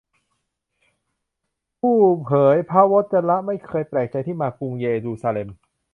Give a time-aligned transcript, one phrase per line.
[1.79, 5.49] ผู้เผยพระวจนะไม่เคยแปลกใจมาที่กรุงเยรูซาเล็ม